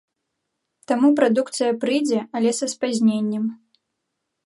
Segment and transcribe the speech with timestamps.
[0.91, 3.45] Таму прадукцыя прыйдзе, але са спазненнем.